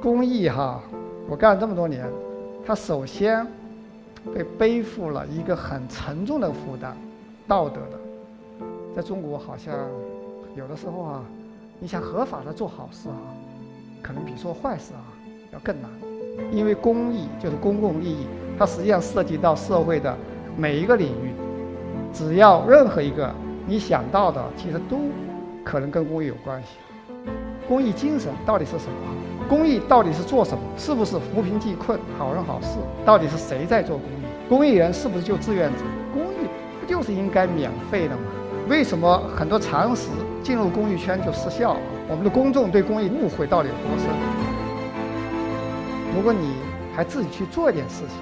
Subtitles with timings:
[0.00, 0.80] 公益哈，
[1.28, 2.06] 我干了这么多年，
[2.66, 3.46] 它首先
[4.34, 6.94] 被背负了一个很沉重的负担，
[7.48, 8.66] 道德的。
[8.94, 9.74] 在中国，好像
[10.56, 11.22] 有的时候啊，
[11.78, 13.16] 你想合法的做好事啊，
[14.02, 15.00] 可能比做坏事啊
[15.52, 15.90] 要更难，
[16.52, 18.26] 因为公益就是公共利益，
[18.58, 20.14] 它实际上涉及到社会的
[20.56, 21.32] 每一个领域，
[22.12, 23.32] 只要任何一个
[23.66, 24.98] 你想到的，其实都
[25.64, 26.76] 可能跟公益有关系。
[27.68, 29.29] 公益精神到底是什么？
[29.50, 30.62] 公益到底是做什么？
[30.78, 32.78] 是不是扶贫济困、好人好事？
[33.04, 34.22] 到底是谁在做公益？
[34.48, 35.78] 公益人是不是就志愿者？
[36.14, 36.46] 公益
[36.80, 38.22] 不就是应该免费的吗？
[38.68, 40.06] 为什么很多常识
[40.40, 41.76] 进入公益圈就失效？
[42.08, 44.08] 我们的公众对公益误会到底有多深？
[46.14, 46.54] 如果你
[46.94, 48.16] 还自己去做一点事情，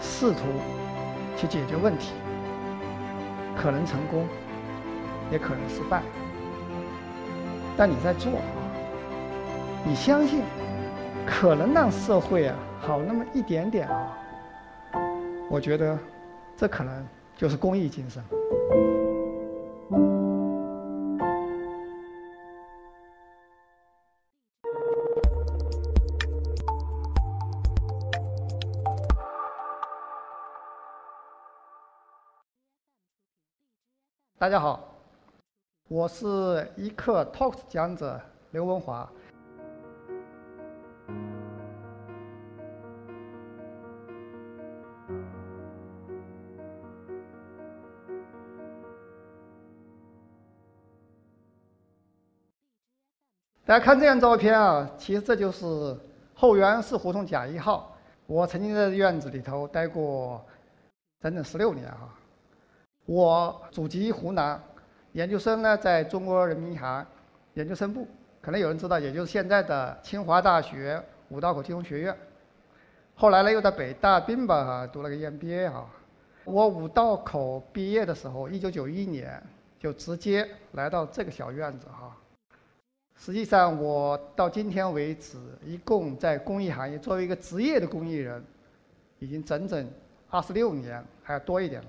[0.00, 0.44] 试图
[1.36, 2.12] 去解决问题，
[3.60, 4.24] 可能成功，
[5.32, 6.02] 也可能失败。
[7.76, 8.30] 但你在做，
[9.86, 10.42] 你相信，
[11.26, 14.16] 可能让社会啊好那么一点点啊。
[15.50, 15.98] 我觉得，
[16.56, 18.24] 这可能就是公益精神。
[34.38, 34.94] 大家好，
[35.88, 38.18] 我是一课 Talks 讲者
[38.50, 39.06] 刘文华。
[53.66, 55.96] 大家看这张照片啊，其实这就是
[56.34, 57.96] 后园市胡同甲一号。
[58.26, 60.44] 我曾经在院子里头待过
[61.22, 62.14] 整整十六年啊。
[63.06, 64.62] 我祖籍湖南，
[65.12, 67.06] 研究生呢在中国人民银行
[67.54, 68.06] 研究生部，
[68.42, 72.14] 可能有人知道，也就是现在的清华大学五道口金融学院。
[73.14, 75.86] 后来呢又在北大宾吧哈读了个 EMBA 哈。
[76.44, 79.42] 我五道口毕业的时候，一九九一年
[79.78, 82.14] 就直接来到这个小院子哈。
[83.16, 88.44] 实际上我到今天为止，一共在公益行业作为一个职业的公益人，
[89.18, 89.90] 已经整整
[90.28, 91.88] 二十六年，还要多一点了。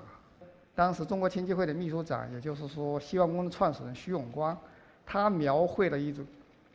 [0.74, 4.58] 当时中国青基会的秘书长，也就是说希望工程创始人徐永光，
[5.06, 6.25] 他描绘了一种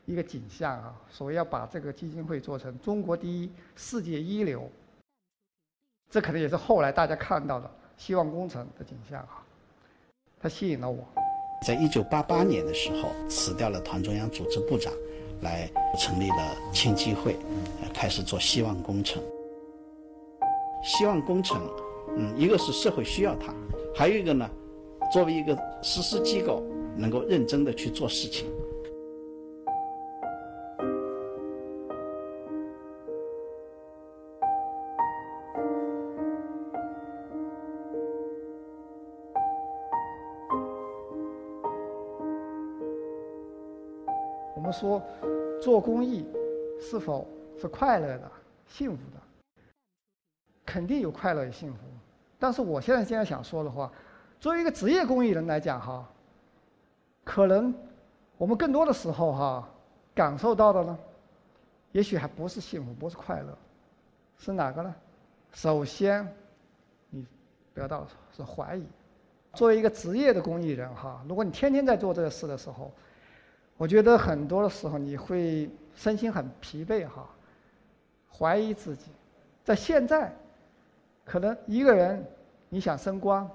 [0.05, 4.71] 一个景象啊，说要把这个基金会做成中国第一、世界一流。
[6.11, 9.45] 这可能也是后来大家看到的希望工程的景象啊，
[10.41, 11.07] 它吸引了我。
[11.67, 14.91] 在一九八八年的时候，辞掉了团中央组织部长，
[15.43, 17.37] 来成立了青基会，
[17.93, 19.23] 开始做希望工程。
[20.83, 21.61] 希望工程，
[22.17, 23.55] 嗯，一个是社会需要它。
[23.95, 24.49] 还有一个呢，
[25.13, 26.63] 作为一个实施机构，
[26.97, 28.47] 能够认真的去做事情。
[45.71, 46.27] 做公益
[46.81, 47.25] 是否
[47.57, 48.29] 是快乐的、
[48.67, 49.21] 幸福的？
[50.67, 51.79] 肯定有快乐与幸福。
[52.41, 53.89] 但是我现在现在想说的话，
[54.41, 56.05] 作为一个职业公益人来讲哈，
[57.23, 57.73] 可能
[58.37, 59.69] 我们更多的时候哈
[60.13, 60.99] 感受到的呢，
[61.93, 63.57] 也许还不是幸福，不是快乐，
[64.39, 64.93] 是哪个呢？
[65.53, 66.27] 首先，
[67.11, 67.25] 你
[67.73, 68.05] 得到
[68.37, 68.85] 是怀疑。
[69.55, 72.91] 作为一个职业的公益人哈，如果你天天在做这个事的时候，
[73.81, 77.27] 我觉得很多的时候你会身心很疲惫哈，
[78.31, 79.07] 怀疑自己，
[79.65, 80.31] 在现在。
[81.25, 82.23] 可能一个人，
[82.69, 83.49] 你想升官，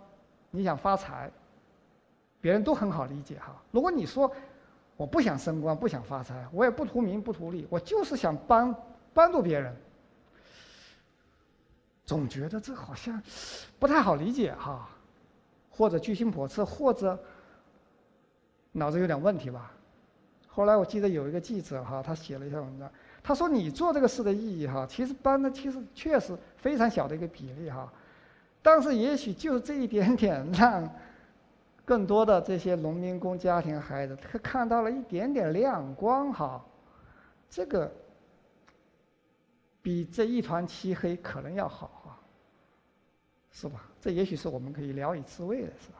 [0.49, 1.29] 你想发财，
[2.41, 3.55] 别人都很好理解哈。
[3.69, 4.31] 如果你说
[4.97, 8.73] 我不想升官，不想发财，我也不图名不图利，我就是想帮
[9.13, 9.75] 帮助别人，
[12.03, 13.21] 总觉得这好像
[13.77, 14.89] 不太好理解哈，
[15.69, 17.19] 或者居心叵测，或者
[18.71, 19.71] 脑子有点问题吧。
[20.55, 22.89] 后来我记得有一个记者哈，他写了一篇文章。
[23.21, 27.91] 他说：“你做这个事的意义，哈，其实帮的其实确实非常小的一个比例，哈，
[28.61, 30.89] 但是也许就这一点点，让
[31.83, 36.63] 更多的这些农民工家庭孩子，他看到了一点点亮光，哈，
[37.49, 37.91] 这个
[39.81, 42.17] 比这一团漆黑可能要好，哈，
[43.51, 43.83] 是吧？
[43.99, 45.97] 这也许是我们可以聊以自慰的，是吧？”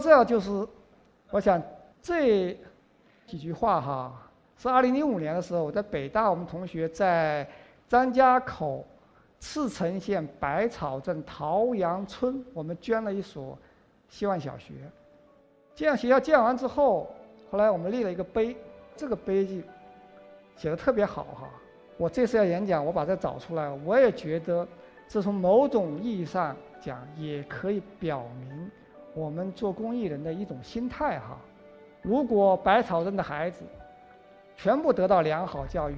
[0.00, 0.66] 这样，就是
[1.30, 1.62] 我想
[2.00, 2.58] 这
[3.26, 7.46] 几句话哈，是二零零五年的时候，我在北大，我们同学在
[7.88, 8.84] 张家口
[9.38, 13.56] 赤城县百草镇桃阳村，我们捐了一所
[14.08, 14.74] 希望小学。
[15.74, 17.08] 建学校建完之后，
[17.50, 18.56] 后来我们立了一个碑，
[18.96, 19.62] 这个碑记
[20.56, 21.48] 写的特别好哈。
[21.96, 24.66] 我这次要演讲，我把这找出来，我也觉得
[25.08, 28.70] 这从某种意义上讲，也可以表明
[29.14, 31.36] 我们做公益人的一种心态哈。
[32.02, 33.64] 如果百草镇的孩子
[34.56, 35.96] 全部得到良好教育，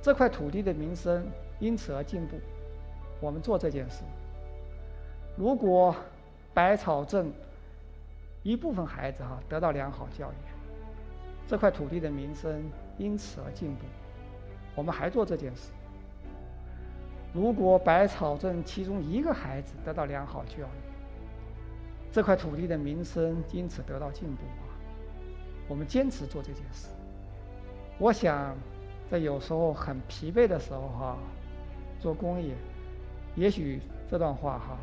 [0.00, 1.26] 这块土地的名声
[1.58, 2.36] 因此而进步，
[3.20, 4.02] 我们做这件事。
[5.36, 5.94] 如果
[6.52, 7.32] 百草镇
[8.42, 10.34] 一部分孩子哈得到良好教育，
[11.46, 12.62] 这块土地的名声
[12.96, 13.84] 因此而进步，
[14.74, 15.72] 我们还做这件事。
[17.32, 20.83] 如果百草镇其中一个孩子得到良好教育，
[22.14, 24.70] 这块土地的名声因此得到进步啊，
[25.66, 26.86] 我们坚持做这件事。
[27.98, 28.56] 我想，
[29.10, 31.18] 在有时候很疲惫的时候哈，
[31.98, 32.54] 做公益，
[33.34, 34.78] 也许这段话哈，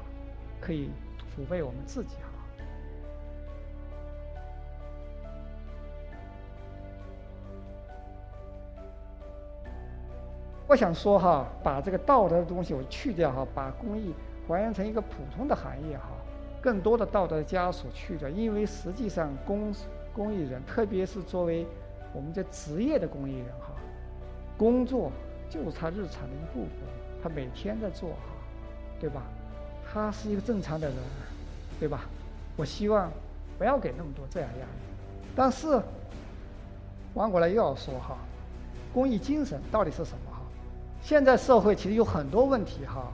[0.59, 0.89] 可以
[1.19, 2.27] 抚慰我们自己哈。
[10.67, 14.13] 我想说哈，把这个道德的东西我去掉哈，把公益
[14.49, 16.09] 还原成一个普通的行业哈，
[16.61, 19.73] 更多的道德枷锁去掉，因为实际上公
[20.13, 21.65] 公益人，特别是作为
[22.13, 23.73] 我们这职业的公益人哈，
[24.57, 25.11] 工作
[25.49, 26.71] 就是他日常的一部分，
[27.23, 28.35] 他每天在做哈，
[28.99, 29.23] 对吧？
[29.91, 30.97] 他是一个正常的人，
[31.79, 32.05] 对吧？
[32.55, 33.11] 我希望
[33.57, 34.71] 不要给那么多这样压力，
[35.35, 35.81] 但是
[37.15, 38.17] 反过来又要说哈，
[38.93, 40.41] 公益精神到底是什么哈？
[41.01, 43.11] 现在社会其实有很多问题哈，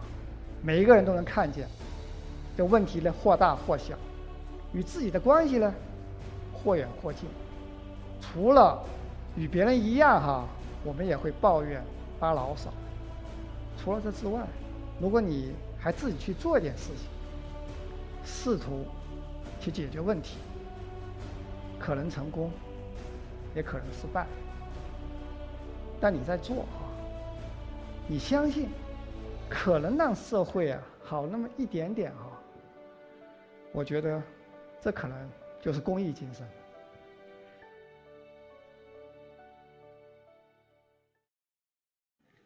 [0.61, 1.67] 每一个人都能看见。
[2.57, 3.95] 这问题呢，或大或小，
[4.73, 5.71] 与自己的关系呢，
[6.51, 7.29] 或远或近。
[8.19, 8.83] 除了
[9.35, 10.47] 与别人一样哈，
[10.83, 11.83] 我们也会抱怨、
[12.19, 12.73] 发牢骚。
[13.77, 14.41] 除了这之外，
[14.99, 17.07] 如果你还自己去做一点事情，
[18.25, 18.85] 试图
[19.59, 20.37] 去解决问题，
[21.77, 22.49] 可能成功，
[23.55, 24.25] 也可能失败。
[26.01, 26.89] 但你在做哈。
[28.07, 28.67] 你相信，
[29.47, 32.26] 可能让社会啊好那么一点点哈。
[33.71, 34.21] 我觉得，
[34.81, 35.29] 这可能
[35.61, 36.47] 就是公益精神。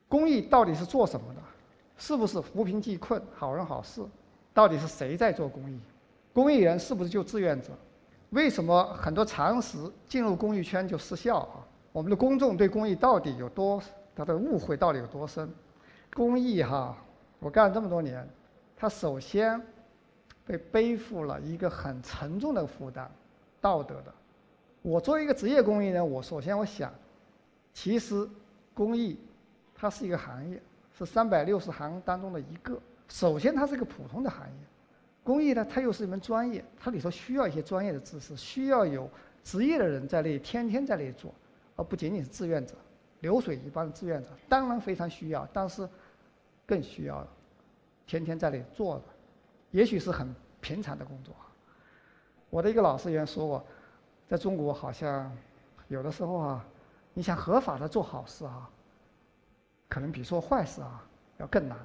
[0.08, 1.42] 公益到底是做什么的？
[1.98, 4.02] 是不是扶贫济困、好人好事？
[4.54, 5.80] 到底是谁在做公益？
[6.34, 7.70] 公益人是不是就志愿者？
[8.32, 9.78] 为什么很多常识
[10.08, 11.66] 进入公益圈就失效啊？
[11.94, 13.82] 我们的公众对公益到底有多？
[14.14, 15.50] 他的误会到底有多深？
[16.14, 16.98] 公益哈，
[17.40, 18.28] 我干了这么多年，
[18.76, 19.62] 他首先
[20.46, 23.08] 被背负了一个很沉重的负担，
[23.60, 24.14] 道德的。
[24.82, 26.92] 我作为一个职业公益人，我首先我想，
[27.74, 28.28] 其实
[28.74, 29.20] 公益
[29.76, 30.62] 它是一个行业，
[30.98, 32.80] 是三百六十行当中的一个。
[33.08, 34.54] 首先，它是个普通的行业。
[35.24, 39.10] 公益呢，它又是一门专业，它里头需要一些专业的知识，需要有
[39.44, 41.34] 职业的人在那里天天在那里做，
[41.76, 42.74] 而不仅仅是志愿者。
[43.20, 45.88] 流水一般的志愿者当然非常需要，但是
[46.66, 47.24] 更需要
[48.08, 49.04] 天天在那里做的，
[49.72, 51.34] 也许是很平常的工作。
[52.50, 53.66] 我的一个老师原说过，
[54.28, 55.32] 在中国好像
[55.88, 56.66] 有的时候啊，
[57.14, 58.70] 你想合法的做好事啊，
[59.90, 61.04] 可能比做坏事啊
[61.38, 61.78] 要更难。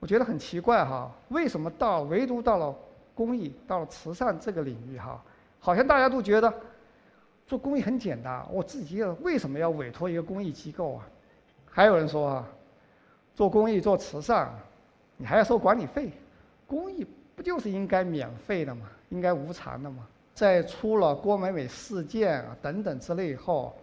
[0.00, 2.74] 我觉得很奇怪哈，为什么到唯独到了
[3.14, 5.22] 公益、到了慈善这个领域哈，
[5.60, 6.52] 好像大家都觉得。
[7.44, 11.06] 做公益很简单，我自己为什么要委托一个公益机构啊？
[11.68, 12.48] 还有人说啊，
[13.34, 14.50] 做公益做慈善，
[15.18, 16.12] 你还要收管理费，
[16.72, 18.88] 公益不就是应该免费的吗？
[19.10, 20.08] 应该无偿的吗？
[20.32, 23.76] 在出了郭美美事件啊等等之类以后，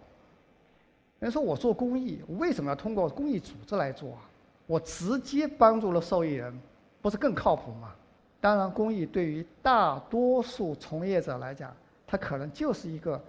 [1.20, 4.28] 人说我做公益，为什么要通过公益组织来做啊？
[4.66, 6.52] 我直接帮助了受益人，
[7.00, 7.94] 不是更靠谱吗？
[8.40, 11.72] 当然，公益对于大多数从业者来讲，
[12.08, 13.22] 它可能就是一个。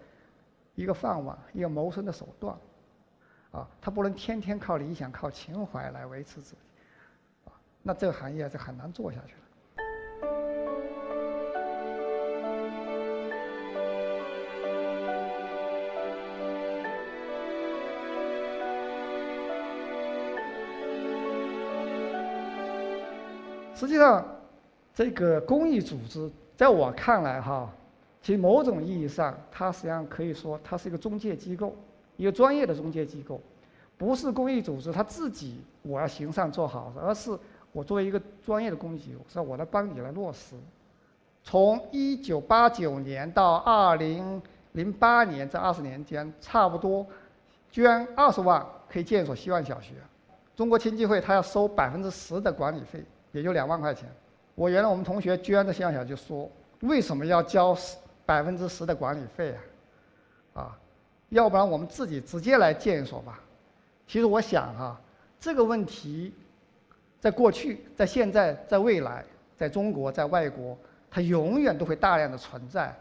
[0.73, 2.55] 一个饭碗，一个谋生的手段，
[3.51, 6.57] 啊，他不能天天靠理想、靠情怀来维持自己，
[7.45, 7.51] 啊，
[7.83, 9.40] 那这个行业就很难做下去了。
[23.81, 24.23] 实际上，
[24.93, 27.67] 这个公益组织，在我看来，哈。
[28.21, 31.75] 其实某种意义上，它实际上可以说，它是一个中介机构，
[32.15, 33.41] 一个专业的中介机构，
[33.97, 37.35] 不是公益组织，它自己我要行善做好，而是
[37.71, 40.55] 我作为一个专业的公益机构，我来帮你来落实。
[41.43, 44.39] 从一九八九年到二零
[44.73, 47.03] 零八年这二十年间，差不多
[47.71, 49.95] 捐二十万可以建一所希望小学。
[50.55, 54.09] 中国青基会他要收百分之十的管理费，也就两万块钱。
[54.55, 56.49] 我原来我们同学捐的希望小学说，
[56.81, 59.55] 为什么要交十百分之十的管理费
[60.53, 60.61] 啊？
[60.61, 60.79] 啊，
[61.29, 63.39] 要不然我们自己直接来建一所吧。
[64.07, 64.99] 其实我想哈，
[65.39, 66.33] 这个问题，
[67.19, 69.23] 在过去、在现在、在未来，
[69.57, 70.77] 在中国、在外国。
[71.13, 72.95] 它永远都会大量的存在。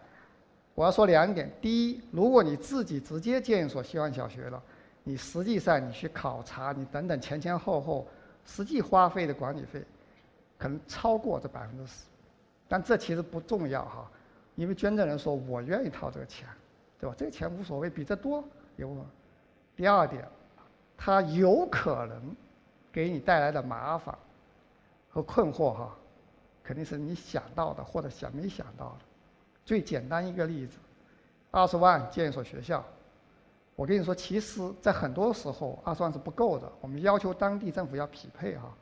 [0.75, 4.60] 我要说两点：第一，如果你自己直接建一所希望小学了，
[5.04, 8.04] 你实际上你去考察，你等等前前后后
[8.44, 9.80] 实际花费的管理费，
[10.61, 12.05] 可能超过这百分之十。
[12.69, 14.09] 但这其实不重要哈，
[14.55, 16.47] 因为捐赠人说我愿意掏这个钱，
[17.00, 17.17] 对吧？
[17.19, 18.45] 这个钱无所谓，比这多
[18.76, 18.97] 有。
[19.75, 20.25] 第二点，
[20.97, 22.37] 它有可能
[22.93, 24.17] 给你带来的麻烦
[25.09, 25.97] 和困惑哈。
[26.62, 28.99] 肯定是你想到的，或者想没想到的。
[29.64, 30.79] 最简单一个例子，
[31.50, 32.85] 二十万建一所学校，
[33.75, 36.71] 我跟你说，其实在很多时候，二十万是不够的。
[36.81, 38.73] 我们要求当地政府要匹配哈，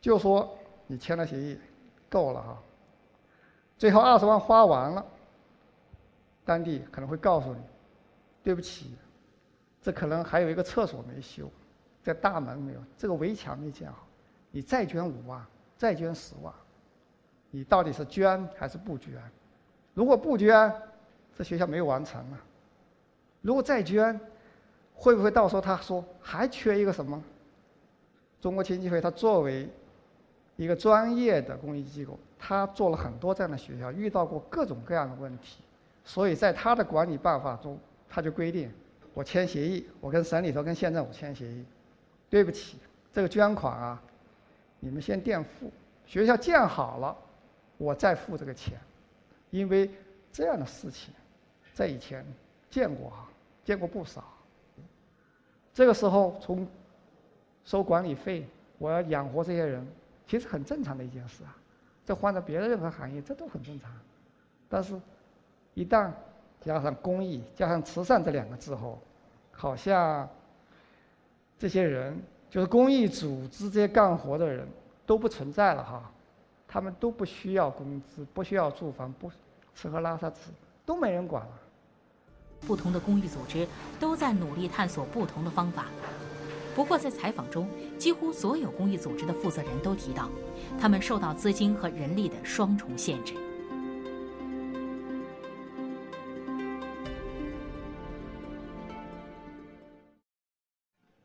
[0.00, 0.56] 就说
[0.90, 1.56] 你签了协议，
[2.08, 2.58] 够了哈。
[3.78, 5.06] 最后二十万花完了，
[6.44, 7.60] 当地可能会告诉你，
[8.42, 8.96] 对不起，
[9.80, 11.48] 这可能还有一个厕所没修，
[12.02, 14.04] 这大门没有，这个围墙没建好，
[14.50, 15.40] 你再捐五万，
[15.76, 16.52] 再捐十万。
[17.52, 19.14] 你到底是捐还是不捐？
[19.94, 20.74] 如果不捐，
[21.36, 22.44] 这学校没有完成啊。
[23.42, 24.20] 如果再捐，
[24.92, 27.22] 会不会到时候他说还缺一个什么？
[28.40, 29.70] 中国青基会它作为
[30.60, 35.62] 一个专业的公益机构，他做了很多这样的学校，遇到过各种各样的问题，
[36.04, 37.78] 所以在他的管理办法中，
[38.10, 38.70] 他就规定：
[39.14, 41.64] 我签协议，我跟省里头、跟县政府签协议。
[42.28, 42.76] 对不起，
[43.10, 44.02] 这个捐款啊，
[44.80, 45.72] 你们先垫付，
[46.04, 47.16] 学校建好了。
[47.78, 48.78] 我再付这个钱，
[49.48, 49.90] 因为
[50.30, 51.14] 这样的事情
[51.72, 52.22] 在以前
[52.68, 53.26] 见过啊，
[53.64, 54.22] 见过不少。
[55.72, 56.68] 这个时候从
[57.64, 59.86] 收管理费，我要养活这些人，
[60.30, 61.56] 其实很正常的一件事啊。
[62.06, 63.90] 这换在别的任何行业，这都很正常。
[64.68, 64.94] 但是，
[65.74, 66.12] 一旦
[66.60, 68.96] 加上公益、加上慈善这两个字后，
[69.50, 70.28] 好像
[71.58, 72.16] 这些人
[72.48, 74.68] 就是公益组织这些干活的人
[75.04, 76.08] 都不存在了哈。
[76.68, 79.28] 他们都不需要工资，不需要住房，不
[79.74, 80.52] 吃喝拉撒吃，
[80.86, 81.52] 都没人管了。
[82.60, 83.66] 不同的公益组织
[83.98, 85.86] 都在努力探索不同的方法。
[86.76, 87.68] 不过，在采访中，
[88.00, 90.30] 几乎所有公益组织的负责人都提到，
[90.80, 93.34] 他们受到资金和人力的双重限制。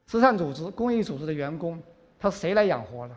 [0.05, 1.81] 慈善组织、公益组织的员工，
[2.19, 3.15] 他谁来养活呢？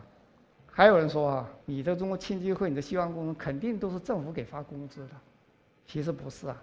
[0.71, 5.09] 还有人说啊，你的中国青基会，你的希望工程肯定都是政府给发工资的，
[5.85, 6.55] 其实不是啊。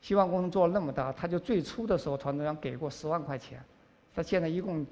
[0.00, 3.60] 希望工程做了那么大，他就最初的时候团中央给过十万块钱，
[4.14, 4.86] 他现在一共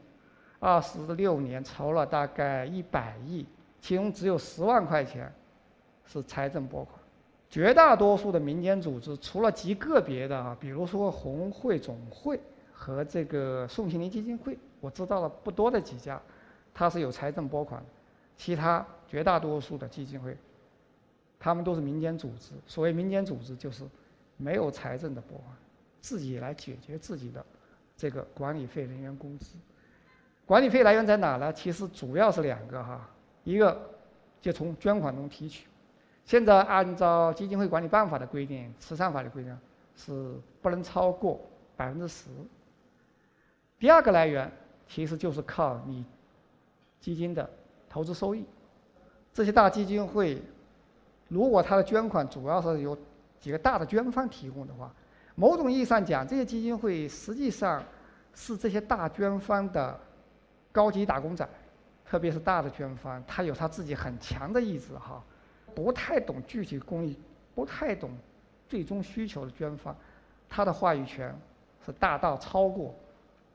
[0.60, 3.46] 二十六年筹了大概一百亿，
[3.80, 5.32] 其中只有十万块钱
[6.04, 6.98] 是财政拨款，
[7.48, 12.40] 绝大多数的民间组织，除了极个别的啊，比如说红会总会
[12.72, 16.20] 和这个宋庆龄基金会，我知道了不多的几家，
[16.74, 17.82] 它是有财政拨款。
[18.36, 20.36] 其他绝大多数的基金会，
[21.40, 22.52] 他们都是民间组织。
[22.66, 23.84] 所谓民间组织，就是
[24.36, 25.56] 没有财政的拨款，
[26.00, 27.44] 自己来解决自己的
[27.96, 29.56] 这个管理费、人员工资。
[30.48, 31.52] 管理费来源在哪呢？
[31.52, 33.06] 其实主要是两个哈，
[33.44, 33.78] 一个
[34.40, 35.68] 就从捐款中提取。
[36.24, 39.54] 现在按照基金会管理办法的规定、慈善法的规定，
[39.94, 41.38] 是不能超过
[41.76, 42.30] 百分之十。
[43.78, 44.50] 第二个来源
[44.86, 46.02] 其实就是靠你
[46.98, 47.48] 基金的。
[47.90, 48.44] 投资收益，
[49.32, 50.42] 这些大基金会，
[51.28, 52.96] 如果它的捐款主要是由
[53.38, 54.90] 几个大的捐方提供的话，
[55.34, 57.82] 某种意义上讲，这些基金会实际上
[58.34, 59.98] 是这些大捐方的
[60.78, 61.44] 高级打工仔，
[62.08, 65.20] 特别是大的捐方，他有他自己很强的意志哈，
[65.74, 67.18] 不太懂具体公益，
[67.52, 68.12] 不太懂
[68.68, 69.92] 最终需求的捐方，
[70.48, 71.36] 他的话语权
[71.84, 72.94] 是大到超过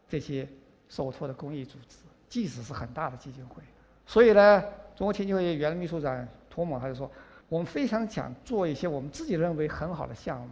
[0.09, 0.45] 这些
[0.89, 1.95] 受托的公益组织，
[2.27, 3.63] 即使是很大的基金会。
[4.05, 4.61] 所以呢，
[4.93, 7.09] 中国青基会原秘书长托某他就说，
[7.47, 10.49] 我们非常想做一些我们自己认为很好的项目，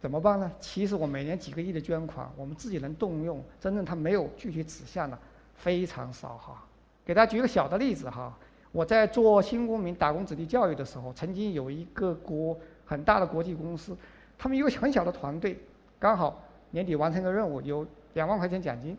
[0.00, 0.50] 怎么办呢？
[0.58, 5.16] 其实我每年几个亿的捐款，我们自己能动用，真正他没有具体指向的
[5.58, 6.64] 非常少哈。
[7.04, 8.32] 给大家举个小的例子哈，
[8.72, 13.96] 我在做新公民打工子弟教育的时候，曾经有一个国很大的国际公司，
[14.38, 15.58] 他们一个很小的团队，
[15.98, 18.96] 刚好年底完成一个任务，有两万块钱奖金，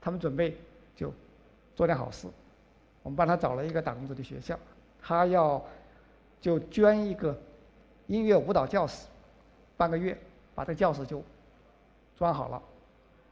[0.00, 0.56] 他们准备
[0.96, 1.12] 就
[1.74, 2.28] 做点好事。
[3.02, 4.56] 我们帮他找了一个打工子弟学校，
[5.00, 5.60] 他要
[6.40, 7.36] 就捐一个
[8.06, 9.08] 音乐舞蹈教室，
[9.76, 10.16] 半个月
[10.54, 11.20] 把这个教室就
[12.16, 12.62] 装好了，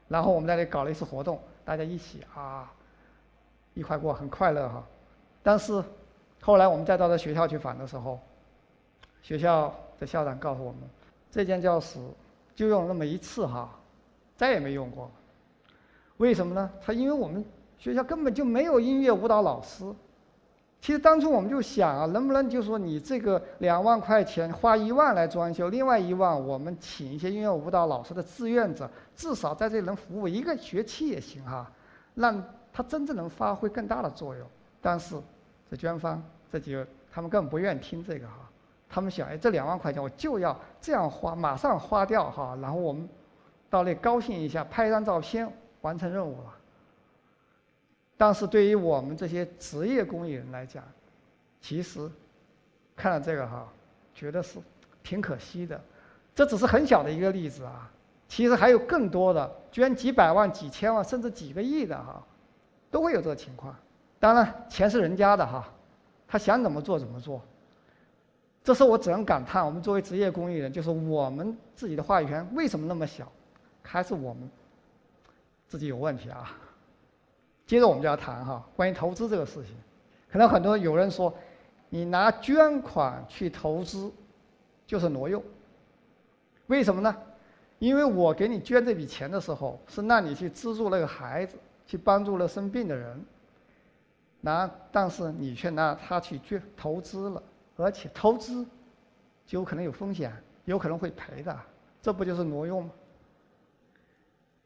[0.09, 2.73] 然后我们在那里搞了一次活动，大家一起啊
[3.75, 4.85] 一块过，很快乐哈。
[5.43, 5.83] 但是
[6.41, 8.19] 后来我们再到这学校去访的时候，
[9.23, 10.81] 学校的校长告诉我们，
[11.31, 11.99] 这间教室
[12.55, 13.71] 就用那么一次哈，
[14.37, 15.11] 再也没用过。
[16.17, 16.71] 为什么呢？
[16.83, 17.45] 他因为我们
[17.79, 19.85] 学校根本就没有音乐舞蹈老师。
[20.81, 31.71] 其实当初我们就想啊，能不能就说你这个两万块钱花一万来装修，另外一万我们请一些音乐舞蹈老师的志愿者，至少在这里能服务一个学期也行哈，
[32.15, 34.47] 让他真正能发挥更大的作用。
[34.81, 35.15] 但是
[35.71, 38.49] 这捐方这几个他们根本不愿意听这个哈，
[38.89, 43.07] 他们想哎这两万块钱我就要这样花，马上花掉哈，然后我们
[43.69, 45.47] 到那高兴一下，拍一张照片，
[45.83, 46.55] 完成任务了。
[48.21, 50.85] 但是对于我们这些职业工艺人来讲，
[51.59, 52.07] 其实
[52.95, 53.67] 看了这个哈，
[54.15, 54.59] 觉得是
[55.03, 55.81] 挺可惜的。
[56.35, 57.91] 这只是很小的一个例子啊，
[58.29, 62.23] 其实还有更多的捐几百万、几千万甚至几个亿的哈，
[62.91, 63.75] 都会有这个情况。
[64.19, 65.67] 当然，钱是人家的哈，
[66.29, 67.41] 他想怎么做怎么做。
[68.63, 73.33] 这时候我只能感叹，我们作为职业工艺人，就是我们自己的话语权为什么那么小？
[73.83, 74.47] 还是我们
[75.67, 76.55] 自己有问题啊？
[77.71, 79.77] 接着我们就要谈哈，关于投资这个事情，
[80.29, 81.33] 可能很多有人说，
[81.89, 84.11] 你拿捐款去投资，
[84.89, 85.41] 就是挪用。
[86.67, 87.17] 为什么呢？
[87.79, 93.25] 因为我给你捐这笔钱的时候，是让你去资助那个孩子，去帮助了生病的人。
[94.41, 97.41] 拿，但是你却拿他去捐投资了，
[97.77, 98.67] 而且投资
[99.47, 100.33] 就有可能有风险，
[100.65, 101.57] 有可能会赔的，
[102.03, 102.91] 这不就是挪用吗？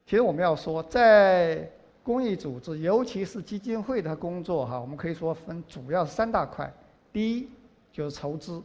[0.07, 1.71] 其实我们要说，在
[2.05, 6.71] 公益组织，尤其是基金会的工作，哈，我们可以说分主要三大块。
[7.11, 7.49] 第一
[7.91, 8.63] 就是筹资，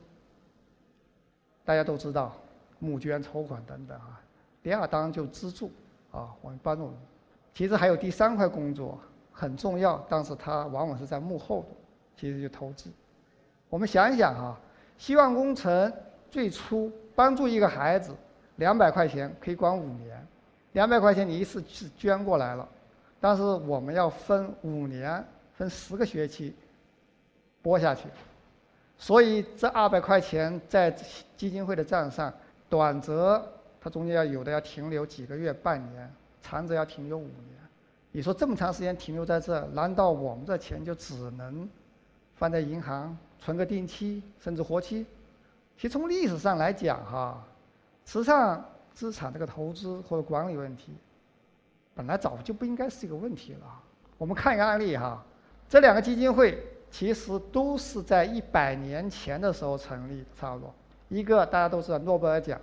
[1.63, 2.35] 大家都知道，
[2.79, 4.21] 募捐、筹款等等啊。
[4.61, 5.71] 第二当然就资助，
[6.11, 6.91] 啊，我们帮助。
[7.53, 8.99] 其实还有第三块工作
[9.31, 11.67] 很重要，但是它往往是在幕后的，
[12.17, 12.89] 其实就投资。
[13.69, 14.59] 我们想一想哈，
[14.97, 15.93] 希望工程
[16.29, 18.13] 最初帮助一个孩子，
[18.57, 20.27] 两百块钱可以管五年，
[20.73, 22.67] 两百块钱你一次是捐过来了。
[23.21, 26.55] 但是我们要分五年，分十个学期
[27.61, 28.07] 拨下去，
[28.97, 30.89] 所以这二百块钱在
[31.35, 32.33] 基金会的账上，
[32.69, 33.45] 短则
[33.81, 36.09] 它中间要有的要停留几个月、半年，
[36.41, 37.59] 长则要停留五年。
[38.11, 41.69] 你说这么长时间停留在这，难道我们这钱就只能
[42.35, 45.05] 放在银行存个定期，甚至活期？
[45.77, 47.45] 其实从历史上来讲，哈，
[48.05, 50.93] 慈善资产这个投资或者管理问题。
[51.99, 53.59] 本来早就不应该是一个问题了。
[54.17, 55.21] 我们看一个案例哈，
[55.67, 56.57] 这两个基金会
[56.89, 60.73] 其实都是在一百年前的时候成立，差不多。
[61.09, 62.57] 一个大家都知道诺贝尔奖，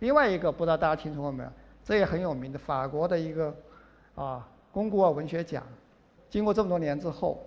[0.00, 1.50] 另外一个不知道大家听说过没有？
[1.84, 3.54] 这也很有名的法国的一个
[4.16, 5.62] 啊龚古尔文学奖。
[6.28, 7.40] 经过这么多年之后，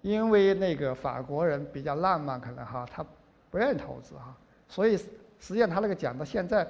[0.00, 3.04] 因为那个法国人比较浪漫，可能哈他
[3.50, 4.34] 不愿意投资哈，
[4.68, 6.66] 所以实际上他那个奖到现在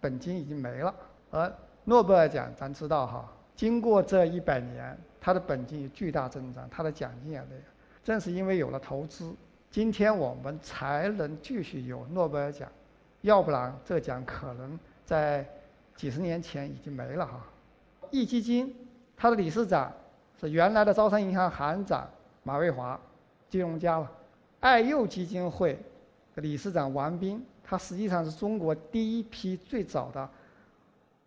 [0.00, 0.92] 本金已经没了。
[1.30, 1.52] 而
[1.84, 3.30] 诺贝尔奖咱知道哈。
[3.56, 7.64] 经过这一百年，它的本金有巨大增长，它的奖金也那样。
[8.02, 9.32] 正是因为有了投资，
[9.70, 12.70] 今天我们才能继续有诺贝尔奖，
[13.22, 15.46] 要不然这奖可能在
[15.96, 17.40] 几十年前已经没了哈。
[18.10, 18.74] 易基金，
[19.16, 19.92] 它的理事长
[20.40, 22.08] 是原来的招商银行行长
[22.42, 23.00] 马蔚华，
[23.48, 24.10] 金融家了。
[24.60, 25.78] 爱幼基金会
[26.34, 30.28] 的理事长王斌，他实际上是中国第一批最早的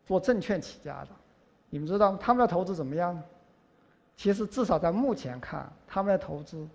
[0.05, 1.07] 做证券起家的。
[1.77, 3.21] 你们知道他们的投资怎么样？
[4.15, 6.67] 其实至少在目前看，他们的投资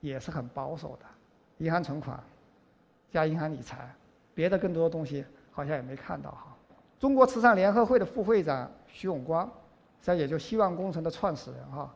[0.00, 1.06] 也是很保守的，
[1.64, 2.22] 银行存款
[3.10, 3.88] 加银行理财，
[4.34, 6.54] 别的更多的东西好像也没看到哈。
[6.98, 9.50] 中国慈善联合会的副会长徐永光，实
[10.02, 11.90] 际上也就希望工程的创始人哈，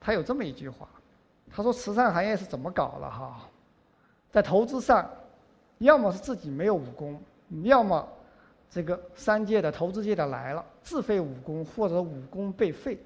[0.00, 0.88] 他有这么一句话，
[1.50, 3.40] 他说慈善行业是怎么搞了哈，
[4.30, 5.06] 在投资上，
[5.76, 7.22] 要么是自己没有武功，
[7.64, 8.08] 要么。
[8.74, 12.98] 这个商界的投资界的来了，自废武功或者武功被废，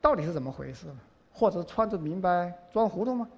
[0.00, 0.86] 到底是怎么回事？
[1.30, 3.28] 或者穿着明白装糊涂吗？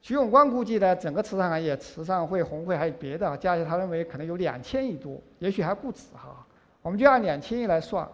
[0.00, 6.46] 徐永光估计呢，整个慈善行业、慈善会、红会还有别的，加起来他认为可能有两千亿多，也许还不止哈。
[6.82, 8.08] 我们就按两千亿来算，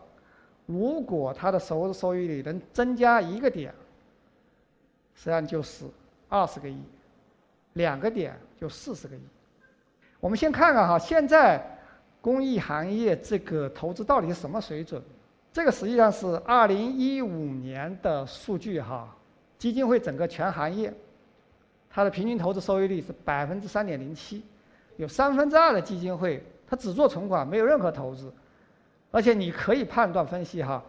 [0.64, 3.72] 如果他的收收益率能增加一个点，
[5.14, 5.84] 实际上就是
[6.30, 6.82] 二十个亿，
[7.74, 9.20] 两个点就四十个亿。
[10.20, 11.62] 我们先看看哈，现在
[12.20, 15.00] 公益行业这个投资到底是什么水准？
[15.52, 19.14] 这个实际上是二零一五年的数据哈，
[19.59, 20.92] 基金会整个全行业，
[21.88, 24.44] 它的平均投资收益率是百分之三点零七，
[24.96, 28.33] 有三分之二的基金会，它只做存款，没有任何投资，
[29.11, 30.83] 而且你可以判断分析哈，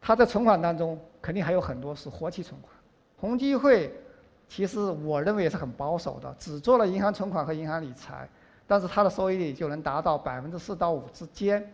[0.00, 2.72] 它在存款当中肯定还有很多是活期存款。
[3.16, 3.90] 红基会
[4.48, 8.28] 其实我认为也是很保守的，只做了银行存款和银行理财，
[8.68, 11.72] 但是它的收益率就能达到百分之四到五之间。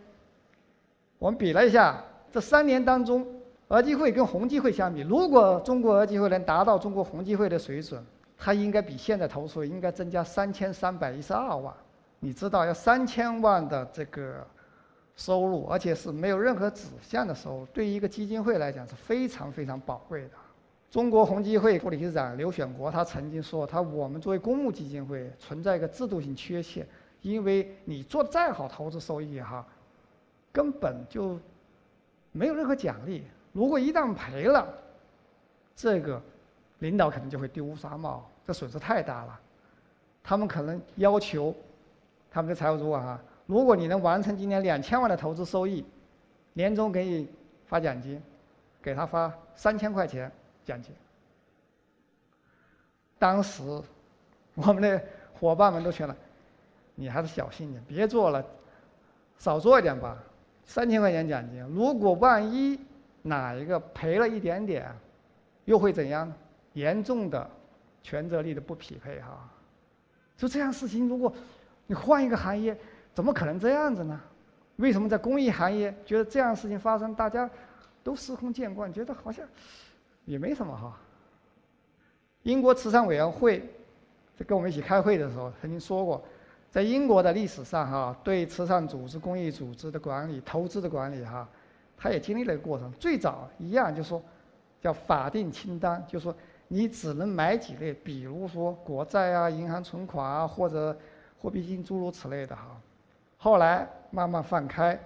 [1.18, 2.02] 我们比了一下，
[2.32, 3.26] 这三年当中，
[3.68, 8.02] 额基会跟宏基会相比，如果中国额基会能达到中国宏基会的水准，
[8.38, 11.74] 它应该比现在投出应该增加三千三百一十二万。
[12.20, 14.46] 你知道，要三千万的这个
[15.16, 20.30] 收入，而且是没有任何指向的收入，对于一个基金会来讲是非常非常宝贵的。
[20.94, 26.86] 中国红基会副理事长刘选国他曾经说：“他我们作为公募基金会存在一个制度性缺陷，
[27.20, 29.66] 因为你做的再好投资收益哈。”
[30.54, 31.36] 根本就
[32.30, 33.24] 没有任何奖励。
[33.52, 34.72] 如果一旦赔了，
[35.74, 36.22] 这个
[36.78, 39.40] 领导可能就会丢乌纱帽，这损失太大了。
[40.22, 41.52] 他们可能要求
[42.30, 45.84] 他们的财务主管啊，如果你能完成今年两千万的投资收益，
[46.52, 47.28] 年终给你
[47.66, 48.22] 发奖金，
[48.80, 50.30] 给他发三千块钱
[50.64, 50.92] 奖金。
[53.18, 53.62] 当时
[54.54, 56.16] 我们的伙伴们都劝了，
[56.94, 58.44] 你还是小心点，别做了，
[59.38, 60.16] 少做一点吧。
[60.64, 62.78] 三千块钱奖金，如果万一
[63.22, 64.90] 哪一个赔了一点点，
[65.64, 66.32] 又会怎样？
[66.72, 67.48] 严重的
[68.02, 69.48] 权责力的不匹配哈。
[70.36, 71.32] 就这样事情，如果
[71.86, 72.76] 你换一个行业，
[73.14, 74.20] 怎么可能这样子呢？
[74.76, 77.48] 为什么在公益行业觉得这样事情发生，大家
[78.02, 79.46] 都司空见惯，觉得好像
[80.24, 80.96] 也没什么哈？
[82.42, 83.60] 英国慈善委员会
[84.36, 86.22] 在跟我们一起开会的时候曾经说过。
[86.70, 91.48] 在英国的历史上，哈，对慈善组织、公益组织的管理、投资的管理，哈，
[91.96, 92.90] 他也经历了一个过程。
[92.94, 94.20] 最早一样就是说，
[94.80, 96.34] 叫法定清单，就说
[96.66, 100.98] 你只能买几类，比如说国债啊、银行存款啊，或者
[101.40, 102.76] 货币基金诸如此类的，哈。
[103.36, 104.98] 后来慢慢放开，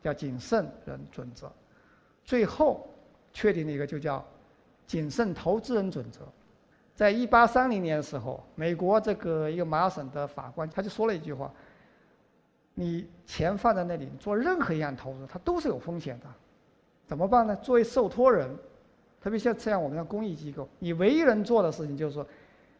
[0.00, 1.50] 叫谨慎人准则，
[2.24, 2.86] 最后
[3.32, 4.24] 确定了一个就叫
[4.86, 6.20] 谨慎投资人准则。
[6.94, 11.52] 在一八三零年的时候，美国这个一个麻省的法官他就说了一句话
[12.72, 16.26] ：“你钱放在那里做任何一样投资，它都是有风险的，
[17.06, 17.54] 怎么办呢？
[17.56, 18.48] 作为受托人，
[19.20, 22.26] 特别像这样我们的公益机构，你唯一能做的事情就是说，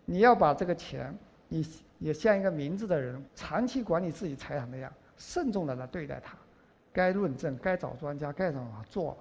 [0.06, 1.14] 你要把这个钱，
[1.48, 1.66] 你
[1.98, 6.38] 也像一个明智的人，长期管理自己财产那样，慎重的来对待它，
[6.90, 9.14] 该论证、该找专家、该怎么做，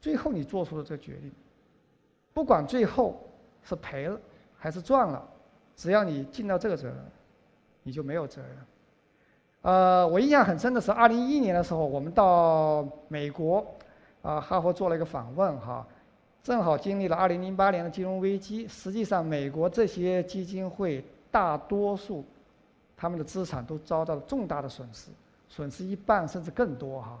[0.00, 1.30] 最后你做出了这个决定，
[2.34, 3.18] 不管最后。”
[3.66, 4.20] 是赔了
[4.58, 5.26] 还是赚了？
[5.74, 6.96] 只要你尽到这个责任，
[7.82, 8.50] 你就没有责任。
[9.62, 13.64] 呃，我印象很深的是，二零一一年的时候，我们到美国，
[14.20, 15.86] 啊，哈佛做了一个访问哈，
[16.42, 18.68] 正好经历了二零零八年的金融危机。
[18.68, 22.22] 实际上，美国这些基金会大多数，
[22.94, 25.08] 他们的资产都遭到了重大的损失，
[25.48, 27.18] 损失一半甚至更多哈。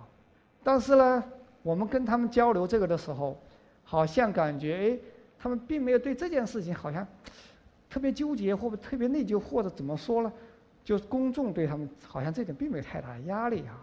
[0.62, 1.24] 但是呢，
[1.62, 3.34] 我们跟他们交流这个的时候，
[3.84, 4.98] 好像感觉哎。
[5.36, 7.06] 他们并没有对这件事情好像
[7.90, 10.32] 特别纠结，或者特别内疚，或者怎么说呢？
[10.82, 13.76] 就是公众对他们好像这点并没有太大的压力啊。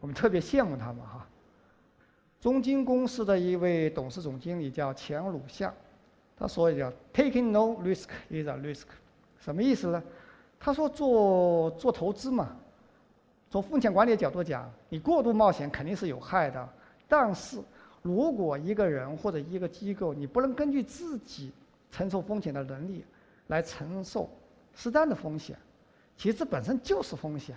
[0.00, 1.24] 我们特别羡慕他们哈。
[2.40, 5.72] 中金公司的一位董事总经理叫钱鲁相，
[6.36, 8.86] 他说叫 “taking no risk is a risk”，
[9.38, 10.02] 什么意思呢？
[10.58, 12.56] 他说做做投资嘛，
[13.50, 16.68] 从风险管理的角度讲，你过度冒险肯定是有害的，
[17.06, 17.60] 但是。
[18.06, 21.50] 如果一个人或者一个机构，你不能根据自己
[21.90, 23.04] 承受风险的能力
[23.48, 24.30] 来承受
[24.76, 25.58] 适当的风险，
[26.16, 27.56] 其实本身就是风险。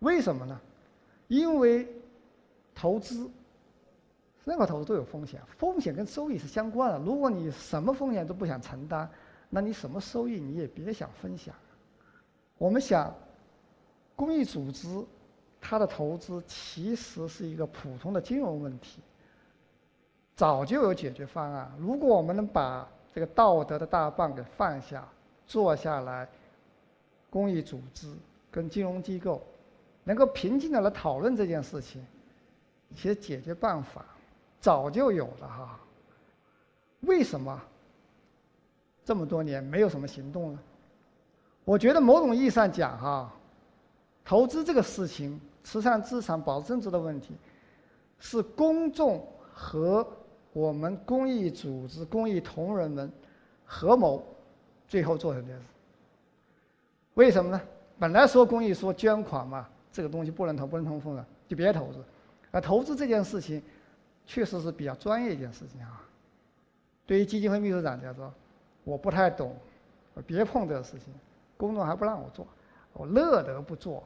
[0.00, 0.60] 为什么呢？
[1.28, 1.86] 因为
[2.74, 3.30] 投资，
[4.44, 6.98] 任何投资都有风险，风险跟收益是相关的。
[6.98, 9.08] 如果你什么风险都不想承担，
[9.48, 11.54] 那你什么收益你也别想分享。
[12.58, 13.14] 我们想，
[14.16, 14.88] 公益组织
[15.60, 19.00] 它的投资其实是一个普通的金融问题。
[20.36, 21.72] 早就有解决方案。
[21.78, 25.02] 如果我们能把这个道德的大棒给放下，
[25.46, 26.28] 坐下来，
[27.30, 28.12] 公益组织
[28.50, 29.42] 跟金融机构
[30.04, 32.04] 能够平静的来讨论这件事情，
[32.94, 34.04] 其实解决办法
[34.60, 35.80] 早就有了哈。
[37.00, 37.58] 为什么
[39.04, 40.58] 这么多年没有什么行动呢？
[41.64, 43.32] 我觉得某种意义上讲哈，
[44.24, 47.34] 投资这个事情，慈善资产保值增值的问题，
[48.18, 50.06] 是公众和
[50.56, 53.12] 我们公益组织、公益同仁们
[53.66, 54.24] 合谋，
[54.88, 55.64] 最后做成这件事。
[57.12, 57.60] 为什么呢？
[57.98, 62.02] 本来说公益说捐款嘛，这个东西不能投，不能通风的，就别投资。
[62.50, 63.62] 而投资这件事情，
[64.24, 66.02] 确实是比较专业一件事情啊。
[67.04, 68.32] 对于基金会秘书长来说，
[68.82, 69.54] 我不太懂，
[70.26, 71.12] 别碰这个事情。
[71.58, 72.46] 公众还不让我做，
[72.94, 74.02] 我乐得不做。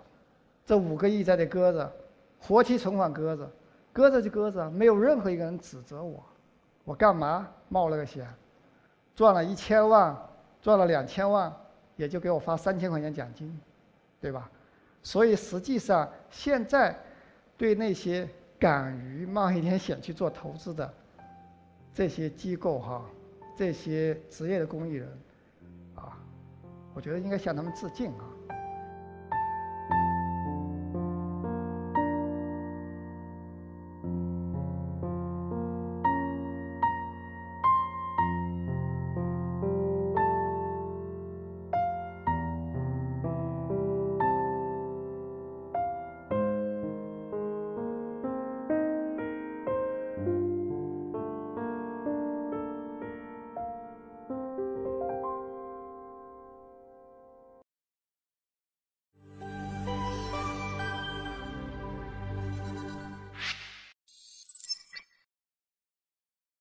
[0.66, 1.92] 这五个亿在这搁着，
[2.40, 3.48] 活期存款搁着，
[3.92, 6.20] 搁着就搁着，没有任何一个人指责我。
[6.84, 8.26] 我干嘛冒了个险？
[9.14, 10.16] 赚了一千万，
[10.62, 11.54] 赚了两千万，
[11.96, 13.60] 也就给我发三千块钱奖金，
[14.20, 14.50] 对吧？
[15.02, 16.96] 所以实际上现在
[17.58, 20.90] 对那些敢于冒一点险去做投资的
[21.92, 23.04] 这些机构哈，
[23.56, 25.08] 这些职业的公益人，
[25.96, 26.16] 啊，
[26.94, 28.24] 我觉得应该向他们致敬啊。